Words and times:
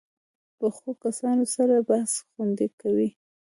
پخو 0.57 0.91
کسانو 1.03 1.45
سره 1.55 1.75
بحث 1.89 2.13
خوند 2.31 2.59
کوي 2.81 3.09